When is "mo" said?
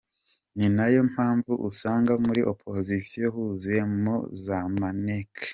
4.03-4.15